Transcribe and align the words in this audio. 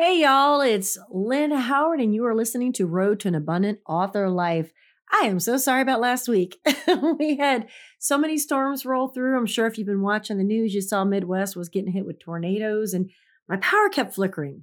Hey, 0.00 0.20
y'all, 0.20 0.60
it's 0.60 0.96
Lynn 1.10 1.50
Howard, 1.50 1.98
and 1.98 2.14
you 2.14 2.24
are 2.24 2.34
listening 2.36 2.72
to 2.74 2.86
Road 2.86 3.18
to 3.18 3.26
an 3.26 3.34
Abundant 3.34 3.80
Author 3.84 4.30
Life. 4.30 4.72
I 5.10 5.26
am 5.26 5.40
so 5.40 5.56
sorry 5.56 5.82
about 5.82 5.98
last 5.98 6.28
week. 6.28 6.60
we 7.18 7.36
had 7.36 7.66
so 7.98 8.16
many 8.16 8.38
storms 8.38 8.86
roll 8.86 9.08
through. 9.08 9.36
I'm 9.36 9.44
sure 9.44 9.66
if 9.66 9.76
you've 9.76 9.88
been 9.88 10.02
watching 10.02 10.38
the 10.38 10.44
news, 10.44 10.72
you 10.72 10.82
saw 10.82 11.04
Midwest 11.04 11.56
was 11.56 11.68
getting 11.68 11.90
hit 11.90 12.06
with 12.06 12.20
tornadoes, 12.20 12.94
and 12.94 13.10
my 13.48 13.56
power 13.56 13.88
kept 13.88 14.14
flickering. 14.14 14.62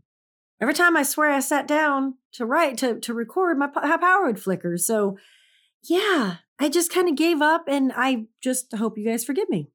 Every 0.61 0.73
time 0.73 0.95
I 0.95 1.03
swear 1.03 1.31
I 1.31 1.41
sat 1.41 1.67
down 1.67 2.13
to 2.35 2.45
write, 2.45 2.77
to, 2.77 3.01
to 3.01 3.13
record, 3.13 3.57
my 3.57 3.67
power 3.67 4.27
would 4.27 4.41
flicker. 4.41 4.77
So, 4.77 5.17
yeah, 5.83 6.35
I 6.59 6.69
just 6.69 6.93
kind 6.93 7.09
of 7.09 7.17
gave 7.17 7.41
up, 7.41 7.65
and 7.67 7.91
I 7.93 8.27
just 8.41 8.73
hope 8.73 8.97
you 8.97 9.05
guys 9.05 9.25
forgive 9.25 9.49
me. 9.49 9.67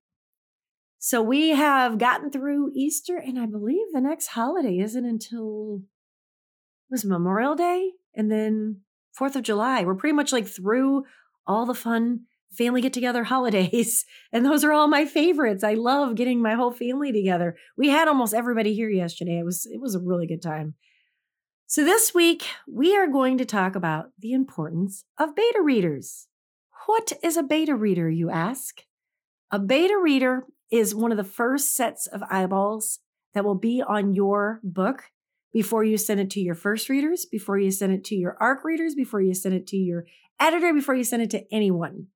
So 1.02 1.22
we 1.22 1.48
have 1.48 1.96
gotten 1.96 2.30
through 2.30 2.72
Easter, 2.74 3.16
and 3.16 3.38
I 3.38 3.46
believe 3.46 3.86
the 3.90 4.02
next 4.02 4.28
holiday 4.28 4.78
isn't 4.80 5.04
until 5.06 5.80
was 6.90 7.06
Memorial 7.06 7.54
Day 7.54 7.92
and 8.14 8.30
then 8.30 8.82
Fourth 9.10 9.34
of 9.34 9.42
July. 9.42 9.82
We're 9.82 9.94
pretty 9.94 10.12
much 10.12 10.30
like 10.30 10.46
through 10.46 11.04
all 11.46 11.64
the 11.64 11.72
fun 11.72 12.26
family 12.52 12.82
get 12.82 12.92
together 12.92 13.24
holidays, 13.32 14.04
and 14.30 14.44
those 14.44 14.62
are 14.62 14.72
all 14.72 14.88
my 14.88 15.06
favorites. 15.06 15.64
I 15.64 15.72
love 15.72 16.16
getting 16.16 16.42
my 16.42 16.52
whole 16.52 16.70
family 16.70 17.12
together. 17.12 17.56
We 17.78 17.88
had 17.88 18.06
almost 18.06 18.34
everybody 18.34 18.74
here 18.74 18.90
yesterday. 18.90 19.38
It 19.38 19.44
was 19.46 19.64
it 19.64 19.80
was 19.80 19.94
a 19.94 20.00
really 20.00 20.26
good 20.26 20.42
time. 20.42 20.74
So 21.66 21.82
this 21.82 22.12
week 22.12 22.44
we 22.70 22.94
are 22.94 23.06
going 23.06 23.38
to 23.38 23.46
talk 23.46 23.74
about 23.74 24.10
the 24.18 24.34
importance 24.34 25.06
of 25.18 25.34
beta 25.34 25.62
readers. 25.62 26.28
What 26.84 27.14
is 27.22 27.38
a 27.38 27.42
beta 27.42 27.74
reader, 27.74 28.10
you 28.10 28.28
ask? 28.28 28.82
A 29.50 29.58
beta 29.58 29.98
reader 29.98 30.44
is 30.70 30.94
one 30.94 31.10
of 31.10 31.16
the 31.16 31.24
first 31.24 31.74
sets 31.74 32.06
of 32.06 32.22
eyeballs 32.30 33.00
that 33.34 33.44
will 33.44 33.56
be 33.56 33.82
on 33.82 34.14
your 34.14 34.60
book 34.62 35.04
before 35.52 35.82
you 35.82 35.96
send 35.96 36.20
it 36.20 36.30
to 36.30 36.40
your 36.40 36.54
first 36.54 36.88
readers, 36.88 37.26
before 37.30 37.58
you 37.58 37.70
send 37.70 37.92
it 37.92 38.04
to 38.04 38.14
your 38.14 38.36
ARC 38.40 38.64
readers, 38.64 38.94
before 38.94 39.20
you 39.20 39.34
send 39.34 39.54
it 39.54 39.66
to 39.68 39.76
your 39.76 40.04
editor, 40.38 40.72
before 40.72 40.94
you 40.94 41.04
send 41.04 41.22
it 41.22 41.30
to 41.30 41.42
anyone. 41.52 42.06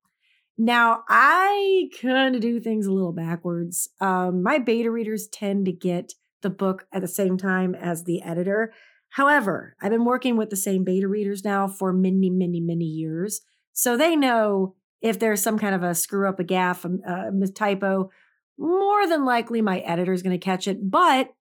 Now, 0.56 1.02
I 1.08 1.88
kind 2.00 2.36
of 2.36 2.41
do 2.41 2.61
things 2.61 2.86
a 2.86 2.92
little 2.92 3.12
backwards. 3.12 3.88
Um, 4.00 4.42
my 4.42 4.58
beta 4.58 4.91
readers 4.91 5.27
tend 5.27 5.66
to 5.66 5.72
get 5.72 6.12
the 6.42 6.50
book 6.50 6.86
at 6.92 7.02
the 7.02 7.08
same 7.08 7.36
time 7.36 7.74
as 7.74 8.05
the 8.05 8.22
editor. 8.22 8.72
However, 9.11 9.77
I've 9.80 9.91
been 9.91 10.05
working 10.05 10.36
with 10.36 10.50
the 10.50 10.56
same 10.56 10.84
beta 10.84 11.08
readers 11.08 11.44
now 11.44 11.66
for 11.66 11.92
many, 11.92 12.30
many, 12.30 12.61
many 12.61 12.84
years. 12.84 13.41
So 13.72 13.96
they 13.96 14.14
know 14.14 14.77
if 15.02 15.18
there's 15.18 15.42
some 15.42 15.58
kind 15.58 15.74
of 15.74 15.83
a 15.83 15.94
screw 15.94 16.28
up, 16.28 16.39
a 16.39 16.44
gaffe, 16.44 16.84
a, 16.84 17.33
a 17.42 17.48
typo, 17.48 18.11
more 18.58 19.06
than 19.06 19.24
likely 19.24 19.60
my 19.60 19.80
editor 19.80 20.12
is 20.12 20.22
going 20.22 20.38
to 20.38 20.44
catch 20.44 20.69
it, 20.69 20.91
but 20.91 21.34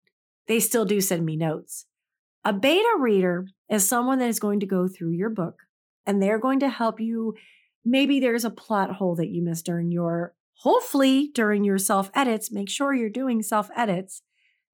they 0.47 0.59
still 0.59 0.85
do 0.85 1.01
send 1.01 1.25
me 1.25 1.35
notes. 1.35 1.85
A 2.43 2.51
beta 2.51 2.95
reader 2.99 3.47
is 3.69 3.87
someone 3.87 4.19
that 4.19 4.27
is 4.27 4.39
going 4.39 4.59
to 4.59 4.65
go 4.65 4.87
through 4.87 5.11
your 5.11 5.29
book 5.29 5.63
and 6.05 6.21
they're 6.21 6.39
going 6.39 6.59
to 6.59 6.69
help 6.69 6.99
you. 6.99 7.35
Maybe 7.85 8.19
there's 8.19 8.45
a 8.45 8.49
plot 8.49 8.95
hole 8.95 9.15
that 9.15 9.29
you 9.29 9.41
missed 9.41 9.65
during 9.65 9.91
your, 9.91 10.33
hopefully, 10.55 11.31
during 11.33 11.63
your 11.63 11.77
self 11.77 12.11
edits. 12.13 12.51
Make 12.51 12.69
sure 12.69 12.93
you're 12.93 13.09
doing 13.09 13.41
self 13.41 13.69
edits. 13.75 14.21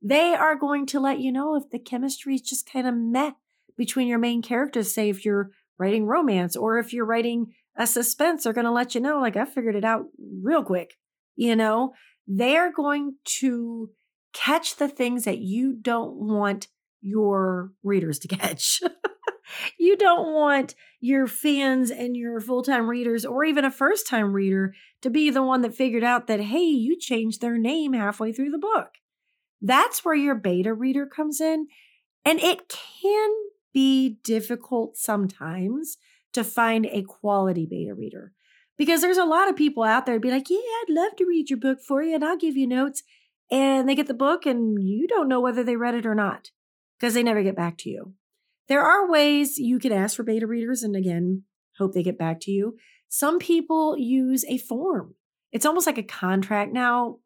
They 0.01 0.33
are 0.33 0.55
going 0.55 0.85
to 0.87 0.99
let 0.99 1.19
you 1.19 1.31
know 1.31 1.55
if 1.55 1.69
the 1.69 1.79
chemistry 1.79 2.35
is 2.35 2.41
just 2.41 2.71
kind 2.71 2.87
of 2.87 2.95
met 2.95 3.33
between 3.77 4.07
your 4.07 4.19
main 4.19 4.41
characters. 4.41 4.93
Say, 4.93 5.09
if 5.09 5.25
you're 5.25 5.51
writing 5.77 6.05
romance 6.05 6.55
or 6.55 6.79
if 6.79 6.93
you're 6.93 7.05
writing 7.05 7.53
a 7.75 7.85
suspense, 7.85 8.43
they're 8.43 8.53
going 8.53 8.65
to 8.65 8.71
let 8.71 8.95
you 8.95 9.01
know, 9.01 9.19
like, 9.19 9.35
I 9.35 9.45
figured 9.45 9.75
it 9.75 9.85
out 9.85 10.05
real 10.41 10.63
quick, 10.63 10.95
you 11.35 11.55
know? 11.55 11.93
They're 12.29 12.71
going 12.71 13.15
to 13.25 13.89
catch 14.33 14.75
the 14.75 14.87
things 14.87 15.25
that 15.25 15.39
you 15.39 15.73
don't 15.73 16.15
want 16.15 16.67
your 17.01 17.71
readers 17.83 18.19
to 18.19 18.27
catch. 18.37 18.81
you 19.79 19.97
don't 19.97 20.31
want 20.31 20.75
your 21.01 21.25
fans 21.25 21.89
and 21.89 22.15
your 22.15 22.39
full 22.39 22.61
time 22.61 22.87
readers, 22.87 23.25
or 23.25 23.43
even 23.43 23.65
a 23.65 23.71
first 23.71 24.07
time 24.07 24.31
reader, 24.31 24.75
to 25.01 25.09
be 25.09 25.31
the 25.31 25.43
one 25.43 25.61
that 25.61 25.75
figured 25.75 26.03
out 26.03 26.27
that, 26.27 26.39
hey, 26.39 26.59
you 26.59 26.97
changed 26.97 27.41
their 27.41 27.57
name 27.57 27.93
halfway 27.93 28.31
through 28.31 28.51
the 28.51 28.59
book. 28.59 28.91
That's 29.61 30.05
where 30.05 30.15
your 30.15 30.35
beta 30.35 30.73
reader 30.73 31.07
comes 31.07 31.41
in. 31.41 31.67
And 32.23 32.39
it 32.39 32.69
can 32.69 33.31
be 33.73 34.19
difficult 34.23 34.97
sometimes 34.97 35.97
to 36.33 36.43
find 36.43 36.85
a 36.85 37.01
quality 37.01 37.65
beta 37.65 37.95
reader 37.95 38.33
because 38.79 39.01
there's 39.01 39.17
a 39.17 39.25
lot 39.25 39.49
of 39.49 39.57
people 39.57 39.83
out 39.83 40.05
there 40.05 40.19
be 40.19 40.31
like, 40.31 40.49
yeah, 40.49 40.57
I'd 40.57 40.85
love 40.89 41.15
to 41.17 41.25
read 41.25 41.49
your 41.49 41.59
book 41.59 41.79
for 41.85 42.01
you 42.01 42.15
and 42.15 42.23
I'll 42.23 42.37
give 42.37 42.55
you 42.55 42.65
notes. 42.65 43.03
And 43.51 43.87
they 43.89 43.93
get 43.93 44.07
the 44.07 44.13
book 44.13 44.45
and 44.45 44.81
you 44.81 45.05
don't 45.05 45.27
know 45.27 45.41
whether 45.41 45.63
they 45.65 45.75
read 45.75 45.95
it 45.95 46.05
or 46.05 46.15
not 46.15 46.51
because 46.97 47.13
they 47.13 47.21
never 47.21 47.43
get 47.43 47.57
back 47.57 47.77
to 47.79 47.89
you. 47.89 48.13
There 48.69 48.81
are 48.81 49.11
ways 49.11 49.57
you 49.57 49.79
can 49.79 49.91
ask 49.91 50.15
for 50.15 50.23
beta 50.23 50.47
readers 50.47 50.81
and 50.81 50.95
again, 50.95 51.43
hope 51.77 51.93
they 51.93 52.03
get 52.03 52.17
back 52.17 52.39
to 52.41 52.51
you. 52.51 52.77
Some 53.09 53.37
people 53.37 53.97
use 53.97 54.45
a 54.45 54.57
form. 54.57 55.15
It's 55.51 55.65
almost 55.65 55.85
like 55.85 55.97
a 55.97 56.03
contract. 56.03 56.71
Now, 56.71 57.17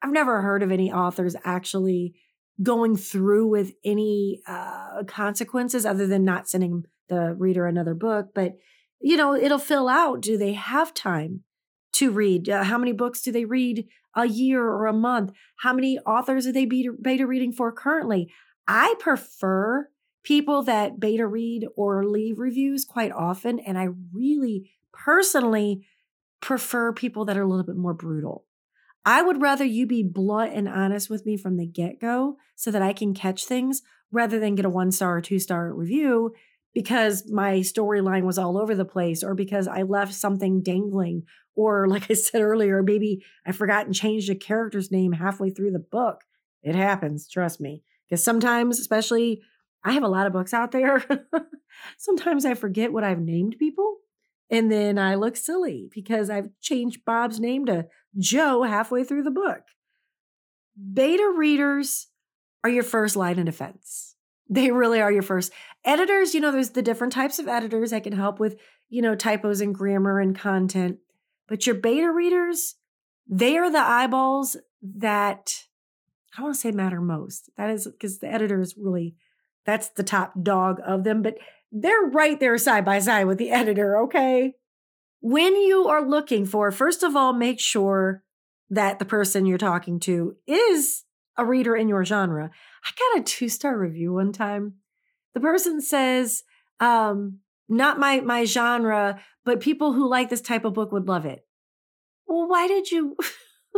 I've 0.00 0.12
never 0.12 0.40
heard 0.40 0.62
of 0.62 0.72
any 0.72 0.90
authors 0.90 1.36
actually 1.44 2.14
going 2.62 2.96
through 2.96 3.48
with 3.48 3.72
any 3.84 4.40
uh, 4.46 5.02
consequences 5.06 5.84
other 5.84 6.06
than 6.06 6.24
not 6.24 6.48
sending 6.48 6.84
the 7.08 7.34
reader 7.34 7.66
another 7.66 7.94
book. 7.94 8.28
But 8.34 8.56
you 9.02 9.16
know, 9.16 9.34
it'll 9.34 9.58
fill 9.58 9.88
out. 9.88 10.20
Do 10.20 10.38
they 10.38 10.52
have 10.52 10.94
time 10.94 11.42
to 11.94 12.10
read? 12.10 12.48
Uh, 12.48 12.64
how 12.64 12.78
many 12.78 12.92
books 12.92 13.20
do 13.20 13.32
they 13.32 13.44
read 13.44 13.86
a 14.14 14.26
year 14.26 14.62
or 14.62 14.86
a 14.86 14.92
month? 14.92 15.32
How 15.60 15.72
many 15.72 15.98
authors 16.00 16.46
are 16.46 16.52
they 16.52 16.64
beta, 16.64 16.92
beta 17.00 17.26
reading 17.26 17.52
for 17.52 17.72
currently? 17.72 18.32
I 18.66 18.94
prefer 18.98 19.88
people 20.22 20.62
that 20.62 21.00
beta 21.00 21.26
read 21.26 21.66
or 21.76 22.04
leave 22.04 22.38
reviews 22.38 22.84
quite 22.84 23.12
often. 23.12 23.58
And 23.58 23.76
I 23.76 23.88
really 24.12 24.70
personally 24.92 25.86
prefer 26.40 26.92
people 26.92 27.24
that 27.24 27.36
are 27.36 27.42
a 27.42 27.48
little 27.48 27.64
bit 27.64 27.76
more 27.76 27.94
brutal. 27.94 28.44
I 29.04 29.22
would 29.22 29.42
rather 29.42 29.64
you 29.64 29.86
be 29.86 30.04
blunt 30.04 30.52
and 30.52 30.68
honest 30.68 31.10
with 31.10 31.26
me 31.26 31.36
from 31.36 31.56
the 31.56 31.66
get 31.66 32.00
go 32.00 32.36
so 32.54 32.70
that 32.70 32.82
I 32.82 32.92
can 32.92 33.14
catch 33.14 33.46
things 33.46 33.82
rather 34.12 34.38
than 34.38 34.54
get 34.54 34.64
a 34.64 34.70
one 34.70 34.92
star 34.92 35.16
or 35.16 35.20
two 35.20 35.40
star 35.40 35.72
review 35.74 36.32
because 36.74 37.30
my 37.30 37.56
storyline 37.56 38.22
was 38.22 38.38
all 38.38 38.58
over 38.58 38.74
the 38.74 38.84
place 38.84 39.22
or 39.22 39.34
because 39.34 39.68
I 39.68 39.82
left 39.82 40.14
something 40.14 40.62
dangling 40.62 41.24
or 41.54 41.86
like 41.88 42.10
I 42.10 42.14
said 42.14 42.42
earlier 42.42 42.82
maybe 42.82 43.24
I 43.46 43.52
forgot 43.52 43.86
and 43.86 43.94
changed 43.94 44.30
a 44.30 44.34
character's 44.34 44.90
name 44.90 45.12
halfway 45.12 45.50
through 45.50 45.72
the 45.72 45.78
book. 45.78 46.22
It 46.62 46.74
happens, 46.74 47.28
trust 47.28 47.60
me. 47.60 47.82
Because 48.08 48.22
sometimes 48.22 48.78
especially 48.78 49.42
I 49.84 49.92
have 49.92 50.04
a 50.04 50.08
lot 50.08 50.26
of 50.26 50.32
books 50.32 50.54
out 50.54 50.70
there. 50.70 51.04
sometimes 51.98 52.44
I 52.44 52.54
forget 52.54 52.92
what 52.92 53.04
I've 53.04 53.20
named 53.20 53.56
people 53.58 53.98
and 54.50 54.70
then 54.70 54.98
I 54.98 55.14
look 55.14 55.36
silly 55.36 55.88
because 55.92 56.28
I've 56.28 56.50
changed 56.60 57.06
Bob's 57.06 57.40
name 57.40 57.64
to 57.66 57.86
Joe 58.18 58.62
halfway 58.62 59.02
through 59.02 59.22
the 59.22 59.30
book. 59.30 59.62
Beta 60.92 61.32
readers 61.34 62.08
are 62.62 62.70
your 62.70 62.82
first 62.82 63.16
line 63.16 63.38
of 63.38 63.46
defense 63.46 64.14
they 64.52 64.70
really 64.70 65.00
are 65.00 65.10
your 65.10 65.22
first 65.22 65.50
editors. 65.82 66.34
You 66.34 66.40
know, 66.40 66.52
there's 66.52 66.70
the 66.70 66.82
different 66.82 67.14
types 67.14 67.38
of 67.38 67.48
editors 67.48 67.90
that 67.90 68.04
can 68.04 68.12
help 68.12 68.38
with, 68.38 68.56
you 68.90 69.00
know, 69.00 69.14
typos 69.14 69.62
and 69.62 69.74
grammar 69.74 70.20
and 70.20 70.38
content. 70.38 70.98
But 71.48 71.66
your 71.66 71.74
beta 71.74 72.12
readers, 72.12 72.74
they 73.26 73.56
are 73.56 73.70
the 73.70 73.78
eyeballs 73.78 74.58
that 74.82 75.64
I 76.34 76.38
don't 76.38 76.44
want 76.44 76.54
to 76.56 76.60
say 76.60 76.70
matter 76.70 77.00
most. 77.00 77.48
That 77.56 77.70
is 77.70 77.86
because 77.86 78.18
the 78.18 78.30
editor 78.30 78.60
is 78.60 78.76
really, 78.76 79.16
that's 79.64 79.88
the 79.88 80.02
top 80.02 80.34
dog 80.42 80.80
of 80.84 81.04
them, 81.04 81.22
but 81.22 81.38
they're 81.70 82.10
right 82.12 82.38
there 82.38 82.58
side 82.58 82.84
by 82.84 82.98
side 82.98 83.24
with 83.24 83.38
the 83.38 83.50
editor, 83.52 83.96
okay? 84.04 84.52
When 85.20 85.56
you 85.56 85.88
are 85.88 86.06
looking 86.06 86.44
for, 86.44 86.70
first 86.70 87.02
of 87.02 87.16
all, 87.16 87.32
make 87.32 87.58
sure 87.58 88.22
that 88.68 88.98
the 88.98 89.04
person 89.06 89.46
you're 89.46 89.56
talking 89.56 89.98
to 90.00 90.36
is 90.46 91.04
a 91.36 91.44
reader 91.44 91.74
in 91.74 91.88
your 91.88 92.04
genre. 92.04 92.50
I 92.84 92.90
got 92.98 93.20
a 93.20 93.24
two 93.24 93.48
star 93.48 93.78
review 93.78 94.14
one 94.14 94.32
time. 94.32 94.74
The 95.34 95.40
person 95.40 95.80
says, 95.80 96.42
um, 96.80 97.38
not 97.68 97.98
my 97.98 98.20
my 98.20 98.44
genre, 98.44 99.20
but 99.44 99.60
people 99.60 99.92
who 99.92 100.08
like 100.08 100.28
this 100.28 100.40
type 100.40 100.64
of 100.64 100.74
book 100.74 100.92
would 100.92 101.08
love 101.08 101.24
it. 101.24 101.44
Well, 102.26 102.48
why 102.48 102.68
did 102.68 102.90
you 102.90 103.16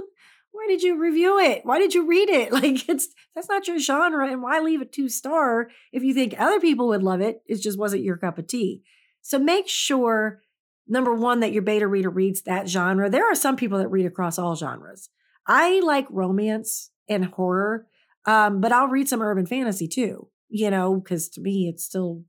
why 0.50 0.67
did 0.69 0.82
you 0.82 1.00
review 1.00 1.38
it? 1.38 1.62
Why 1.64 1.78
did 1.78 1.94
you 1.94 2.06
read 2.06 2.28
it? 2.28 2.52
Like 2.52 2.88
it's 2.88 3.08
that's 3.34 3.49
not 3.49 3.69
your 3.69 3.78
genre 3.78 4.31
and 4.31 4.43
why 4.43 4.61
leave 4.61 4.81
a 4.81 4.84
two 4.84 5.08
star 5.08 5.69
if 5.93 6.02
you 6.02 6.14
think 6.14 6.34
other 6.38 6.61
people 6.61 6.88
would 6.88 7.02
love 7.02 7.20
it? 7.20 7.43
It 7.46 7.56
just 7.56 7.78
wasn't 7.78 8.02
your 8.02 8.17
cup 8.17 8.38
of 8.38 8.46
tea. 8.46 8.82
So 9.20 9.38
make 9.38 9.69
sure 9.69 10.40
number 10.87 11.14
1 11.14 11.40
that 11.40 11.52
your 11.52 11.62
beta 11.62 11.88
reader 11.88 12.11
reads 12.11 12.43
that 12.43 12.69
genre. 12.69 13.08
There 13.08 13.31
are 13.31 13.34
some 13.34 13.56
people 13.56 13.78
that 13.78 13.88
read 13.88 14.06
across 14.06 14.38
all 14.38 14.55
genres. 14.55 15.08
I 15.46 15.81
like 15.81 16.06
romance 16.11 16.90
and 17.08 17.26
horror. 17.26 17.86
Um, 18.26 18.60
but 18.60 18.72
I'll 18.72 18.88
read 18.88 19.08
some 19.08 19.22
urban 19.22 19.46
fantasy 19.46 19.86
too, 19.86 20.28
you 20.48 20.70
know, 20.70 20.96
because 20.96 21.28
to 21.30 21.40
me 21.40 21.68
it's 21.68 21.84
still 21.84 22.24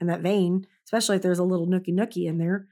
in 0.00 0.08
that 0.08 0.20
vein, 0.20 0.66
especially 0.84 1.16
if 1.16 1.22
there's 1.22 1.38
a 1.38 1.44
little 1.44 1.66
nookie 1.66 1.94
nookie 1.94 2.26
in 2.26 2.38
there. 2.38 2.66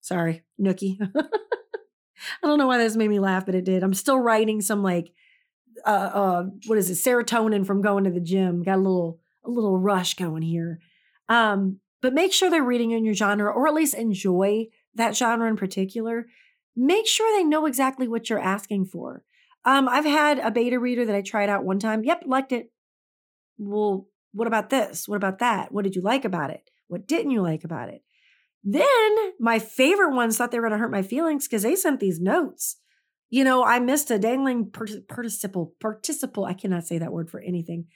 Sorry, 0.00 0.42
nookie. 0.60 0.98
I 2.42 2.46
don't 2.46 2.58
know 2.58 2.66
why 2.66 2.78
this 2.78 2.96
made 2.96 3.08
me 3.08 3.20
laugh, 3.20 3.46
but 3.46 3.54
it 3.54 3.64
did. 3.64 3.82
I'm 3.82 3.94
still 3.94 4.18
writing 4.18 4.60
some 4.60 4.82
like 4.82 5.12
uh 5.86 5.88
uh 5.88 6.44
what 6.66 6.78
is 6.78 6.90
it, 6.90 6.94
serotonin 6.94 7.66
from 7.66 7.82
going 7.82 8.04
to 8.04 8.10
the 8.10 8.20
gym. 8.20 8.62
Got 8.62 8.76
a 8.76 8.82
little 8.82 9.20
a 9.44 9.50
little 9.50 9.78
rush 9.78 10.14
going 10.14 10.42
here. 10.42 10.80
Um, 11.28 11.80
but 12.00 12.12
make 12.12 12.32
sure 12.32 12.50
they're 12.50 12.62
reading 12.62 12.90
in 12.90 13.04
your 13.04 13.14
genre 13.14 13.50
or 13.50 13.66
at 13.66 13.74
least 13.74 13.94
enjoy 13.94 14.66
that 14.94 15.16
genre 15.16 15.48
in 15.48 15.56
particular. 15.56 16.26
Make 16.76 17.06
sure 17.06 17.36
they 17.36 17.44
know 17.44 17.66
exactly 17.66 18.08
what 18.08 18.28
you're 18.28 18.38
asking 18.38 18.86
for. 18.86 19.24
Um, 19.64 19.88
I've 19.88 20.04
had 20.04 20.38
a 20.38 20.50
beta 20.50 20.78
reader 20.78 21.04
that 21.06 21.14
I 21.14 21.22
tried 21.22 21.48
out 21.48 21.64
one 21.64 21.78
time. 21.78 22.04
Yep, 22.04 22.24
liked 22.26 22.52
it. 22.52 22.72
Well, 23.58 24.08
what 24.32 24.48
about 24.48 24.70
this? 24.70 25.06
What 25.06 25.16
about 25.16 25.38
that? 25.38 25.72
What 25.72 25.84
did 25.84 25.94
you 25.94 26.02
like 26.02 26.24
about 26.24 26.50
it? 26.50 26.70
What 26.88 27.06
didn't 27.06 27.30
you 27.30 27.42
like 27.42 27.64
about 27.64 27.88
it? 27.88 28.02
Then 28.64 29.16
my 29.40 29.58
favorite 29.58 30.14
ones 30.14 30.36
thought 30.36 30.50
they 30.50 30.58
were 30.58 30.68
going 30.68 30.78
to 30.78 30.82
hurt 30.82 30.90
my 30.90 31.02
feelings 31.02 31.46
because 31.46 31.62
they 31.62 31.76
sent 31.76 32.00
these 32.00 32.20
notes. 32.20 32.76
You 33.30 33.44
know, 33.44 33.64
I 33.64 33.78
missed 33.78 34.10
a 34.10 34.18
dangling 34.18 34.70
participle, 34.70 35.74
participle. 35.80 36.44
I 36.44 36.54
cannot 36.54 36.86
say 36.86 36.98
that 36.98 37.12
word 37.12 37.30
for 37.30 37.40
anything. 37.40 37.86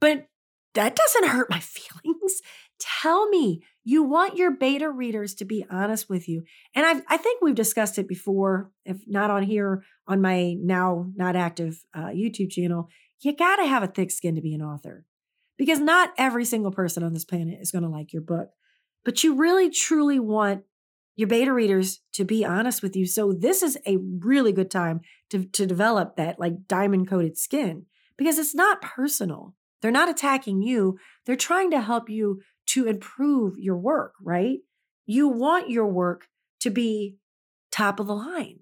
But 0.00 0.26
that 0.74 0.96
doesn't 0.96 1.28
hurt 1.28 1.50
my 1.50 1.60
feelings. 1.60 2.40
Tell 2.80 3.28
me 3.28 3.62
you 3.84 4.02
want 4.02 4.36
your 4.36 4.50
beta 4.50 4.90
readers 4.90 5.34
to 5.34 5.44
be 5.44 5.64
honest 5.70 6.08
with 6.08 6.28
you. 6.28 6.44
And 6.74 6.86
I've, 6.86 7.02
I 7.08 7.16
think 7.16 7.40
we've 7.40 7.54
discussed 7.54 7.98
it 7.98 8.08
before, 8.08 8.70
if 8.84 9.02
not 9.06 9.30
on 9.30 9.42
here, 9.42 9.84
on 10.06 10.20
my 10.20 10.54
now 10.54 11.06
not 11.14 11.36
active 11.36 11.82
uh, 11.94 12.08
YouTube 12.08 12.50
channel. 12.50 12.88
You 13.20 13.36
got 13.36 13.56
to 13.56 13.66
have 13.66 13.82
a 13.82 13.88
thick 13.88 14.10
skin 14.10 14.34
to 14.34 14.40
be 14.40 14.54
an 14.54 14.62
author 14.62 15.04
because 15.58 15.78
not 15.78 16.12
every 16.16 16.44
single 16.44 16.72
person 16.72 17.02
on 17.02 17.12
this 17.12 17.24
planet 17.24 17.58
is 17.60 17.70
going 17.70 17.84
to 17.84 17.90
like 17.90 18.12
your 18.12 18.22
book. 18.22 18.50
But 19.04 19.22
you 19.24 19.34
really, 19.34 19.70
truly 19.70 20.18
want 20.18 20.64
your 21.16 21.28
beta 21.28 21.52
readers 21.52 22.00
to 22.14 22.24
be 22.24 22.44
honest 22.44 22.82
with 22.82 22.96
you. 22.96 23.06
So 23.06 23.32
this 23.32 23.62
is 23.62 23.76
a 23.86 23.98
really 24.20 24.52
good 24.52 24.70
time 24.70 25.00
to, 25.30 25.44
to 25.44 25.66
develop 25.66 26.16
that 26.16 26.40
like 26.40 26.66
diamond 26.66 27.08
coated 27.08 27.36
skin 27.36 27.86
because 28.16 28.38
it's 28.38 28.54
not 28.54 28.80
personal. 28.80 29.54
They're 29.82 29.90
not 29.90 30.08
attacking 30.08 30.62
you. 30.62 30.98
They're 31.26 31.36
trying 31.36 31.70
to 31.72 31.80
help 31.80 32.08
you 32.08 32.40
to 32.72 32.86
improve 32.86 33.58
your 33.58 33.76
work, 33.76 34.14
right? 34.22 34.58
You 35.06 35.28
want 35.28 35.70
your 35.70 35.86
work 35.86 36.28
to 36.60 36.70
be 36.70 37.16
top 37.70 38.00
of 38.00 38.06
the 38.06 38.14
line. 38.14 38.60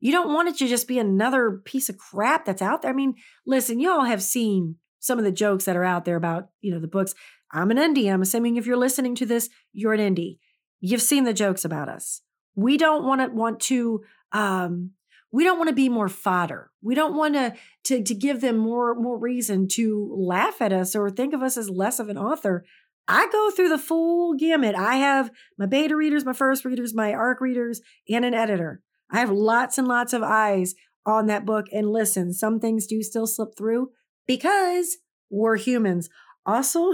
You 0.00 0.12
don't 0.12 0.32
want 0.32 0.48
it 0.48 0.56
to 0.58 0.68
just 0.68 0.86
be 0.86 0.98
another 0.98 1.60
piece 1.64 1.88
of 1.88 1.98
crap 1.98 2.44
that's 2.44 2.62
out 2.62 2.82
there. 2.82 2.90
I 2.90 2.94
mean, 2.94 3.14
listen, 3.46 3.80
y'all 3.80 4.04
have 4.04 4.22
seen 4.22 4.76
some 5.00 5.18
of 5.18 5.24
the 5.24 5.32
jokes 5.32 5.64
that 5.64 5.76
are 5.76 5.84
out 5.84 6.04
there 6.04 6.16
about, 6.16 6.50
you 6.60 6.72
know, 6.72 6.80
the 6.80 6.86
books. 6.86 7.14
I'm 7.50 7.70
an 7.70 7.78
indie. 7.78 8.12
I'm 8.12 8.22
assuming 8.22 8.56
if 8.56 8.66
you're 8.66 8.76
listening 8.76 9.14
to 9.16 9.26
this, 9.26 9.48
you're 9.72 9.94
an 9.94 10.14
indie. 10.14 10.38
You've 10.80 11.02
seen 11.02 11.24
the 11.24 11.32
jokes 11.32 11.64
about 11.64 11.88
us. 11.88 12.22
We 12.54 12.76
don't 12.76 13.04
want 13.04 13.20
to 13.20 13.28
want 13.28 13.60
to 13.60 14.02
um 14.32 14.90
we 15.30 15.44
don't 15.44 15.58
want 15.58 15.68
to 15.68 15.74
be 15.74 15.88
more 15.88 16.08
fodder. 16.08 16.70
We 16.82 16.94
don't 16.94 17.16
want 17.16 17.34
to, 17.34 17.54
to 17.84 18.02
to 18.02 18.14
give 18.14 18.40
them 18.40 18.56
more 18.56 18.94
more 18.94 19.18
reason 19.18 19.68
to 19.72 20.14
laugh 20.16 20.60
at 20.60 20.72
us 20.72 20.94
or 20.94 21.10
think 21.10 21.34
of 21.34 21.42
us 21.42 21.56
as 21.56 21.70
less 21.70 21.98
of 21.98 22.08
an 22.08 22.18
author. 22.18 22.64
I 23.08 23.26
go 23.32 23.50
through 23.50 23.70
the 23.70 23.78
full 23.78 24.34
gamut. 24.34 24.74
I 24.76 24.96
have 24.96 25.30
my 25.58 25.64
beta 25.64 25.96
readers, 25.96 26.26
my 26.26 26.34
first 26.34 26.66
readers, 26.66 26.94
my 26.94 27.14
ARC 27.14 27.40
readers, 27.40 27.80
and 28.08 28.24
an 28.24 28.34
editor. 28.34 28.82
I 29.10 29.20
have 29.20 29.30
lots 29.30 29.78
and 29.78 29.88
lots 29.88 30.12
of 30.12 30.22
eyes 30.22 30.74
on 31.06 31.26
that 31.26 31.46
book. 31.46 31.66
And 31.72 31.90
listen, 31.90 32.34
some 32.34 32.60
things 32.60 32.86
do 32.86 33.02
still 33.02 33.26
slip 33.26 33.56
through 33.56 33.90
because 34.26 34.98
we're 35.30 35.56
humans. 35.56 36.10
Also, 36.44 36.92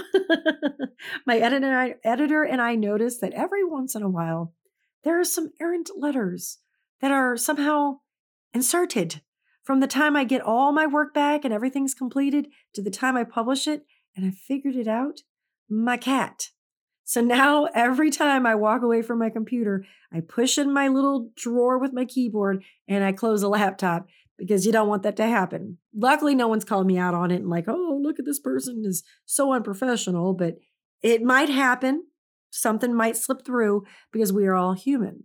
my 1.26 1.38
editor, 1.38 1.96
editor 2.04 2.44
and 2.44 2.62
I 2.62 2.76
noticed 2.76 3.20
that 3.20 3.32
every 3.32 3.64
once 3.64 3.96
in 3.96 4.02
a 4.02 4.08
while, 4.08 4.54
there 5.02 5.18
are 5.18 5.24
some 5.24 5.50
errant 5.60 5.90
letters 5.96 6.58
that 7.00 7.10
are 7.10 7.36
somehow 7.36 7.98
inserted 8.52 9.20
from 9.64 9.80
the 9.80 9.86
time 9.88 10.14
I 10.14 10.24
get 10.24 10.42
all 10.42 10.72
my 10.72 10.86
work 10.86 11.12
back 11.12 11.44
and 11.44 11.52
everything's 11.52 11.94
completed 11.94 12.48
to 12.74 12.82
the 12.82 12.90
time 12.90 13.16
I 13.16 13.24
publish 13.24 13.66
it. 13.66 13.84
And 14.16 14.24
I 14.24 14.30
figured 14.30 14.76
it 14.76 14.86
out 14.86 15.22
my 15.68 15.96
cat. 15.96 16.50
So 17.04 17.20
now 17.20 17.66
every 17.74 18.10
time 18.10 18.46
I 18.46 18.54
walk 18.54 18.82
away 18.82 19.02
from 19.02 19.18
my 19.18 19.28
computer, 19.28 19.84
I 20.12 20.20
push 20.20 20.56
in 20.56 20.72
my 20.72 20.88
little 20.88 21.30
drawer 21.36 21.78
with 21.78 21.92
my 21.92 22.04
keyboard 22.04 22.64
and 22.88 23.04
I 23.04 23.12
close 23.12 23.42
a 23.42 23.48
laptop 23.48 24.06
because 24.38 24.64
you 24.64 24.72
don't 24.72 24.88
want 24.88 25.02
that 25.02 25.16
to 25.16 25.26
happen. 25.26 25.78
Luckily, 25.94 26.34
no 26.34 26.48
one's 26.48 26.64
called 26.64 26.86
me 26.86 26.98
out 26.98 27.14
on 27.14 27.30
it 27.30 27.36
and 27.36 27.50
like, 27.50 27.66
oh, 27.68 28.00
look 28.02 28.18
at 28.18 28.24
this 28.24 28.40
person 28.40 28.82
is 28.84 29.02
so 29.26 29.52
unprofessional, 29.52 30.32
but 30.32 30.56
it 31.02 31.22
might 31.22 31.50
happen. 31.50 32.04
Something 32.50 32.94
might 32.94 33.16
slip 33.16 33.44
through 33.44 33.84
because 34.12 34.32
we 34.32 34.46
are 34.46 34.54
all 34.54 34.72
human. 34.72 35.24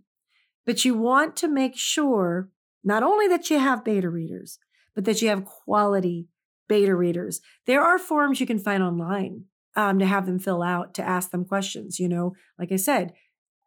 But 0.66 0.84
you 0.84 0.94
want 0.94 1.36
to 1.36 1.48
make 1.48 1.76
sure 1.76 2.50
not 2.84 3.02
only 3.02 3.26
that 3.28 3.50
you 3.50 3.58
have 3.58 3.84
beta 3.84 4.10
readers, 4.10 4.58
but 4.94 5.04
that 5.04 5.22
you 5.22 5.28
have 5.28 5.44
quality 5.44 6.28
beta 6.68 6.94
readers. 6.94 7.40
There 7.66 7.82
are 7.82 7.98
forums 7.98 8.40
you 8.40 8.46
can 8.46 8.58
find 8.58 8.82
online 8.82 9.44
um, 9.76 9.98
to 9.98 10.06
have 10.06 10.26
them 10.26 10.38
fill 10.38 10.62
out 10.62 10.94
to 10.94 11.02
ask 11.02 11.30
them 11.30 11.44
questions. 11.44 11.98
You 11.98 12.08
know, 12.08 12.34
like 12.58 12.72
I 12.72 12.76
said, 12.76 13.12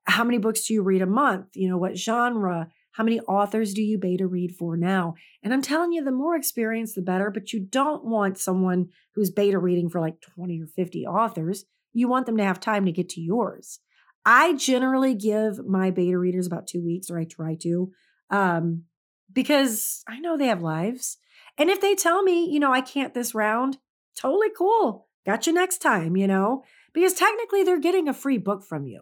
how 0.06 0.24
many 0.24 0.38
books 0.38 0.68
do 0.68 0.74
you 0.74 0.84
read 0.84 1.02
a 1.02 1.08
month? 1.08 1.56
You 1.56 1.70
know, 1.70 1.78
what 1.78 1.98
genre? 1.98 2.68
How 2.92 3.04
many 3.04 3.20
authors 3.22 3.74
do 3.74 3.82
you 3.82 3.98
beta 3.98 4.28
read 4.28 4.56
for 4.56 4.78
now? 4.78 5.16
And 5.42 5.54
I'm 5.54 5.62
telling 5.62 5.94
you, 5.94 6.04
the 6.04 6.12
more 6.12 6.36
experience, 6.36 6.94
the 6.94 7.02
better. 7.02 7.32
But 7.32 7.52
you 7.54 7.60
don't 7.60 8.06
want 8.06 8.38
someone 8.38 8.90
who's 9.16 9.32
beta 9.32 9.58
reading 9.58 9.90
for 9.90 10.00
like 10.00 10.22
20 10.22 10.62
or 10.62 10.68
50 10.68 11.08
authors. 11.08 11.66
You 11.94 12.08
want 12.08 12.26
them 12.26 12.38
to 12.38 12.44
have 12.44 12.60
time 12.60 12.86
to 12.86 12.92
get 12.92 13.10
to 13.10 13.22
yours. 13.22 13.80
I 14.26 14.54
generally 14.54 15.16
give 15.16 15.66
my 15.66 15.92
beta 15.92 16.18
readers 16.18 16.48
about 16.48 16.68
two 16.68 16.84
weeks, 16.84 17.10
or 17.10 17.20
I 17.20 17.26
try 17.26 17.56
to, 17.62 17.92
um, 18.30 18.84
because 19.32 20.04
I 20.08 20.20
know 20.20 20.38
they 20.38 20.48
have 20.48 20.62
lives. 20.62 21.18
And 21.58 21.70
if 21.70 21.82
they 21.82 21.96
tell 21.96 22.24
me, 22.24 22.50
you 22.50 22.60
know, 22.60 22.72
I 22.72 22.82
can't 22.82 23.14
this 23.14 23.36
round, 23.36 23.78
totally 24.20 24.50
cool. 24.58 25.08
Got 25.25 25.48
you 25.48 25.54
next 25.54 25.80
time, 25.80 26.18
you 26.18 26.28
know, 26.28 26.64
because 26.94 27.14
technically 27.14 27.64
they're 27.64 27.80
getting 27.80 28.08
a 28.08 28.14
free 28.14 28.38
book 28.38 28.64
from 28.64 28.86
you. 28.86 29.02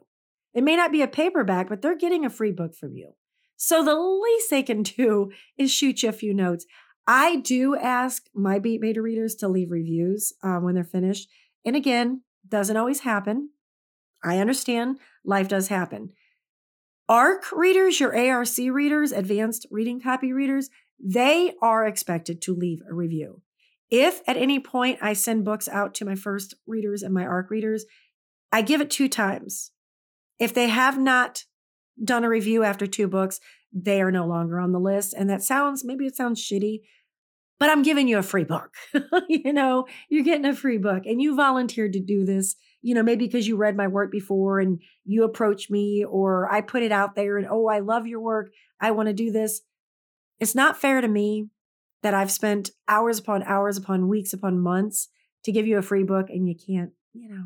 It 0.54 0.64
may 0.64 0.76
not 0.76 0.92
be 0.92 1.02
a 1.02 1.08
paperback, 1.08 1.70
but 1.70 1.82
they're 1.82 1.98
getting 1.98 2.26
a 2.26 2.30
free 2.30 2.52
book 2.52 2.76
from 2.76 2.96
you. 2.96 3.14
So 3.56 3.84
the 3.84 3.96
least 3.96 4.50
they 4.50 4.64
can 4.64 4.84
do 4.84 5.32
is 5.58 5.72
shoot 5.72 6.04
you 6.04 6.10
a 6.10 6.14
few 6.14 6.34
notes. 6.34 6.66
I 7.08 7.38
do 7.38 7.76
ask 7.76 8.24
my 8.34 8.60
beat 8.60 8.82
beta 8.82 9.02
readers 9.02 9.36
to 9.36 9.48
leave 9.48 9.72
reviews 9.72 10.34
um, 10.44 10.64
when 10.64 10.76
they're 10.76 10.84
finished. 10.84 11.30
And 11.66 11.76
again, 11.76 12.22
doesn't 12.48 12.78
always 12.78 13.02
happen. 13.02 13.50
I 14.24 14.38
understand 14.38 15.00
life 15.26 15.48
does 15.48 15.68
happen. 15.70 16.12
ARC 17.10 17.52
readers, 17.52 18.00
your 18.00 18.16
ARC 18.16 18.48
readers, 18.58 19.12
advanced 19.12 19.66
reading 19.72 20.00
copy 20.00 20.32
readers, 20.32 20.70
they 21.04 21.54
are 21.62 21.86
expected 21.86 22.42
to 22.44 22.56
leave 22.56 22.82
a 22.90 22.94
review. 22.94 23.42
If 23.92 24.22
at 24.26 24.38
any 24.38 24.60
point 24.60 25.00
I 25.02 25.12
send 25.12 25.44
books 25.44 25.68
out 25.68 25.94
to 25.96 26.06
my 26.06 26.16
first 26.16 26.56
readers 26.66 27.04
and 27.04 27.14
my 27.14 27.26
ARC 27.26 27.52
readers, 27.52 27.86
I 28.52 28.62
give 28.62 28.80
it 28.80 28.90
two 28.90 29.10
times. 29.10 29.72
If 30.40 30.54
they 30.54 30.70
have 30.70 30.98
not 30.98 31.44
done 32.02 32.24
a 32.24 32.30
review 32.30 32.64
after 32.64 32.88
two 32.88 33.10
books, 33.10 33.42
they 33.74 34.02
are 34.02 34.12
no 34.12 34.26
longer 34.26 34.60
on 34.60 34.72
the 34.72 34.80
list. 34.80 35.14
And 35.14 35.30
that 35.30 35.44
sounds, 35.44 35.84
maybe 35.84 36.06
it 36.06 36.16
sounds 36.16 36.42
shitty, 36.42 36.80
but 37.60 37.70
I'm 37.70 37.84
giving 37.84 38.08
you 38.08 38.18
a 38.18 38.24
free 38.24 38.46
book. 38.46 38.74
you 39.30 39.54
know, 39.54 39.86
you're 40.10 40.24
getting 40.24 40.46
a 40.46 40.56
free 40.56 40.78
book 40.78 41.04
and 41.06 41.22
you 41.22 41.36
volunteered 41.36 41.94
to 41.94 42.00
do 42.00 42.26
this, 42.26 42.56
you 42.82 42.96
know, 42.96 43.04
maybe 43.04 43.26
because 43.26 43.48
you 43.48 43.58
read 43.58 43.76
my 43.76 43.88
work 43.88 44.10
before 44.10 44.60
and 44.60 44.82
you 45.04 45.24
approached 45.24 45.70
me 45.70 46.04
or 46.04 46.52
I 46.52 46.62
put 46.62 46.82
it 46.82 46.92
out 46.92 47.16
there 47.16 47.38
and, 47.38 47.48
oh, 47.50 47.68
I 47.68 47.80
love 47.80 48.08
your 48.08 48.22
work. 48.22 48.52
I 48.80 48.92
want 48.92 49.08
to 49.08 49.14
do 49.14 49.32
this. 49.32 49.62
It's 50.40 50.56
not 50.56 50.78
fair 50.80 51.02
to 51.02 51.08
me 51.08 51.50
that 52.02 52.14
I've 52.14 52.32
spent 52.32 52.72
hours 52.88 53.20
upon 53.20 53.44
hours 53.44 53.78
upon 53.78 54.08
weeks 54.08 54.34
upon 54.34 54.60
months 54.60 55.10
to 55.44 55.52
give 55.52 55.68
you 55.68 55.78
a 55.78 55.84
free 55.84 56.04
book 56.04 56.28
and 56.30 56.48
you 56.48 56.56
can't, 56.56 56.92
you 57.14 57.30
know, 57.30 57.46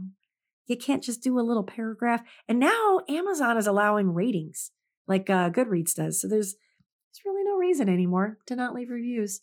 you 0.68 0.78
can't 0.78 1.04
just 1.04 1.22
do 1.22 1.40
a 1.40 1.42
little 1.42 1.64
paragraph. 1.64 2.22
And 2.48 2.60
now 2.60 3.02
Amazon 3.08 3.58
is 3.58 3.68
allowing 3.68 4.14
ratings 4.14 4.72
like 5.08 5.30
uh, 5.30 5.50
Goodreads 5.50 5.94
does. 5.96 6.22
So 6.22 6.28
there's 6.28 6.56
there's 6.56 7.26
really 7.26 7.44
no 7.44 7.56
reason 7.56 7.88
anymore 7.88 8.40
to 8.48 8.56
not 8.56 8.74
leave 8.74 8.90
reviews. 8.90 9.42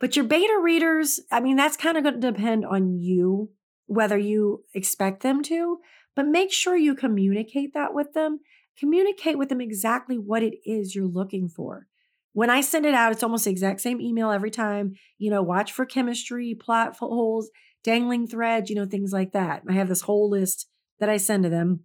But 0.00 0.16
your 0.16 0.24
beta 0.24 0.58
readers, 0.60 1.20
I 1.30 1.40
mean, 1.40 1.56
that's 1.56 1.76
kind 1.76 1.96
of 1.96 2.02
going 2.02 2.20
to 2.20 2.32
depend 2.32 2.64
on 2.64 2.98
you 2.98 3.50
whether 3.86 4.18
you 4.18 4.64
expect 4.74 5.22
them 5.22 5.42
to, 5.42 5.78
but 6.16 6.26
make 6.26 6.52
sure 6.52 6.76
you 6.76 6.94
communicate 6.94 7.74
that 7.74 7.94
with 7.94 8.14
them. 8.14 8.40
Communicate 8.78 9.38
with 9.38 9.48
them 9.48 9.60
exactly 9.60 10.16
what 10.16 10.42
it 10.42 10.54
is 10.64 10.94
you're 10.94 11.06
looking 11.06 11.48
for. 11.48 11.88
When 12.32 12.50
I 12.50 12.62
send 12.62 12.86
it 12.86 12.94
out, 12.94 13.12
it's 13.12 13.22
almost 13.22 13.44
the 13.44 13.50
exact 13.50 13.80
same 13.80 14.00
email 14.00 14.30
every 14.30 14.50
time. 14.50 14.94
You 15.18 15.30
know, 15.30 15.42
watch 15.42 15.72
for 15.72 15.84
chemistry, 15.84 16.54
plot 16.58 16.96
holes, 16.96 17.50
dangling 17.84 18.26
threads, 18.26 18.70
you 18.70 18.76
know, 18.76 18.86
things 18.86 19.12
like 19.12 19.32
that. 19.32 19.62
I 19.68 19.72
have 19.74 19.88
this 19.88 20.02
whole 20.02 20.30
list 20.30 20.68
that 20.98 21.10
I 21.10 21.18
send 21.18 21.42
to 21.44 21.50
them. 21.50 21.80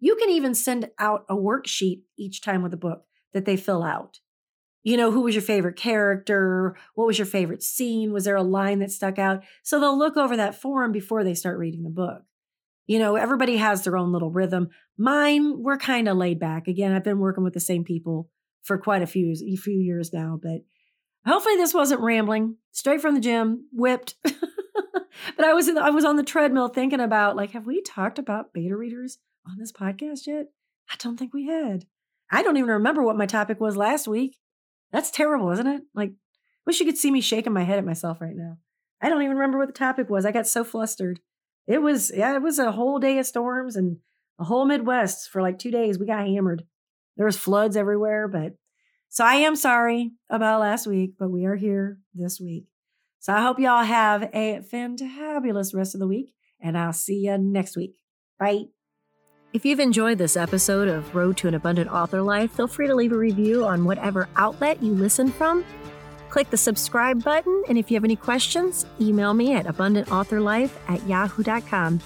You 0.00 0.16
can 0.16 0.30
even 0.30 0.54
send 0.54 0.90
out 0.98 1.24
a 1.28 1.36
worksheet 1.36 2.02
each 2.18 2.42
time 2.42 2.62
with 2.62 2.74
a 2.74 2.78
book 2.78 3.04
that 3.32 3.44
they 3.44 3.56
fill 3.56 3.82
out. 3.82 4.20
You 4.82 4.96
know, 4.96 5.10
who 5.10 5.22
was 5.22 5.34
your 5.34 5.42
favorite 5.42 5.76
character? 5.76 6.76
What 6.94 7.06
was 7.06 7.18
your 7.18 7.26
favorite 7.26 7.62
scene? 7.62 8.12
Was 8.12 8.24
there 8.24 8.36
a 8.36 8.42
line 8.42 8.78
that 8.80 8.92
stuck 8.92 9.18
out? 9.18 9.42
So 9.62 9.80
they'll 9.80 9.98
look 9.98 10.16
over 10.16 10.36
that 10.36 10.60
form 10.60 10.92
before 10.92 11.24
they 11.24 11.34
start 11.34 11.58
reading 11.58 11.82
the 11.82 11.90
book. 11.90 12.22
You 12.86 13.00
know, 13.00 13.16
everybody 13.16 13.56
has 13.56 13.82
their 13.82 13.96
own 13.96 14.12
little 14.12 14.30
rhythm. 14.30 14.68
Mine, 14.96 15.60
we're 15.60 15.76
kind 15.76 16.08
of 16.08 16.16
laid 16.16 16.38
back. 16.38 16.68
Again, 16.68 16.92
I've 16.92 17.02
been 17.02 17.18
working 17.18 17.42
with 17.42 17.54
the 17.54 17.60
same 17.60 17.82
people 17.82 18.30
for 18.66 18.76
quite 18.78 19.02
a 19.02 19.06
few 19.06 19.32
a 19.32 19.56
few 19.56 19.78
years 19.78 20.12
now, 20.12 20.38
but 20.42 20.62
hopefully 21.24 21.56
this 21.56 21.72
wasn't 21.72 22.00
rambling. 22.00 22.56
Straight 22.72 23.00
from 23.00 23.14
the 23.14 23.20
gym, 23.20 23.68
whipped. 23.72 24.16
but 24.24 25.44
I 25.44 25.54
was 25.54 25.66
the, 25.66 25.80
I 25.80 25.90
was 25.90 26.04
on 26.04 26.16
the 26.16 26.22
treadmill 26.22 26.68
thinking 26.68 27.00
about 27.00 27.36
like, 27.36 27.52
have 27.52 27.66
we 27.66 27.80
talked 27.80 28.18
about 28.18 28.52
beta 28.52 28.76
readers 28.76 29.18
on 29.46 29.56
this 29.58 29.72
podcast 29.72 30.26
yet? 30.26 30.46
I 30.90 30.96
don't 30.98 31.16
think 31.16 31.32
we 31.32 31.46
had. 31.46 31.86
I 32.30 32.42
don't 32.42 32.56
even 32.56 32.70
remember 32.70 33.02
what 33.02 33.16
my 33.16 33.26
topic 33.26 33.60
was 33.60 33.76
last 33.76 34.08
week. 34.08 34.38
That's 34.92 35.10
terrible, 35.10 35.50
isn't 35.52 35.66
it? 35.66 35.82
Like, 35.94 36.12
wish 36.66 36.80
you 36.80 36.86
could 36.86 36.98
see 36.98 37.10
me 37.10 37.20
shaking 37.20 37.52
my 37.52 37.62
head 37.62 37.78
at 37.78 37.84
myself 37.84 38.20
right 38.20 38.34
now. 38.34 38.58
I 39.00 39.08
don't 39.08 39.22
even 39.22 39.36
remember 39.36 39.58
what 39.58 39.68
the 39.68 39.72
topic 39.72 40.10
was. 40.10 40.26
I 40.26 40.32
got 40.32 40.46
so 40.46 40.64
flustered. 40.64 41.20
It 41.66 41.82
was 41.82 42.12
yeah, 42.14 42.34
it 42.34 42.42
was 42.42 42.58
a 42.58 42.72
whole 42.72 42.98
day 42.98 43.18
of 43.18 43.26
storms 43.26 43.76
and 43.76 43.98
a 44.38 44.44
whole 44.44 44.64
Midwest 44.64 45.28
for 45.30 45.42
like 45.42 45.58
two 45.58 45.70
days. 45.70 45.98
We 45.98 46.06
got 46.06 46.26
hammered. 46.26 46.64
There 47.16 47.26
was 47.26 47.36
floods 47.36 47.76
everywhere, 47.76 48.28
but 48.28 48.54
so 49.08 49.24
I 49.24 49.36
am 49.36 49.56
sorry 49.56 50.12
about 50.28 50.60
last 50.60 50.86
week, 50.86 51.14
but 51.18 51.30
we 51.30 51.46
are 51.46 51.56
here 51.56 51.98
this 52.14 52.40
week. 52.40 52.66
So 53.18 53.32
I 53.32 53.40
hope 53.40 53.58
y'all 53.58 53.82
have 53.82 54.24
a 54.34 54.60
fantabulous 54.72 55.74
rest 55.74 55.94
of 55.94 56.00
the 56.00 56.06
week, 56.06 56.34
and 56.60 56.76
I'll 56.76 56.92
see 56.92 57.26
you 57.26 57.38
next 57.38 57.76
week. 57.76 57.94
Bye. 58.38 58.66
If 59.52 59.64
you've 59.64 59.80
enjoyed 59.80 60.18
this 60.18 60.36
episode 60.36 60.86
of 60.86 61.14
Road 61.14 61.36
to 61.38 61.48
an 61.48 61.54
Abundant 61.54 61.90
Author 61.90 62.20
Life, 62.20 62.52
feel 62.52 62.68
free 62.68 62.86
to 62.88 62.94
leave 62.94 63.12
a 63.12 63.16
review 63.16 63.64
on 63.64 63.84
whatever 63.84 64.28
outlet 64.36 64.82
you 64.82 64.92
listen 64.92 65.32
from. 65.32 65.64
Click 66.28 66.50
the 66.50 66.56
subscribe 66.56 67.24
button, 67.24 67.62
and 67.68 67.78
if 67.78 67.90
you 67.90 67.96
have 67.96 68.04
any 68.04 68.16
questions, 68.16 68.84
email 69.00 69.32
me 69.32 69.54
at 69.54 69.64
abundantauthorlife 69.64 70.72
at 70.88 71.06
yahoo.com. 71.06 72.00